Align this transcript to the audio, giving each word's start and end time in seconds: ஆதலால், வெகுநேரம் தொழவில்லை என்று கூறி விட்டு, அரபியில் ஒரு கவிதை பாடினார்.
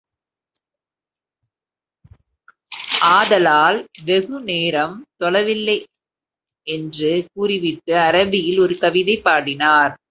ஆதலால், 3.11 3.79
வெகுநேரம் 4.05 4.95
தொழவில்லை 5.19 5.77
என்று 6.67 7.25
கூறி 7.33 7.59
விட்டு, 7.59 7.93
அரபியில் 7.93 8.59
ஒரு 8.59 8.77
கவிதை 8.77 9.15
பாடினார். 9.17 9.93